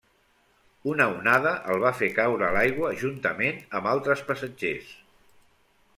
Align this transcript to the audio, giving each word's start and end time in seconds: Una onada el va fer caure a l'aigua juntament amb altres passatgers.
Una 0.93 1.05
onada 1.17 1.51
el 1.75 1.83
va 1.83 1.91
fer 1.99 2.09
caure 2.21 2.47
a 2.49 2.51
l'aigua 2.57 2.91
juntament 3.03 3.63
amb 3.81 3.93
altres 3.93 4.25
passatgers. 4.31 4.91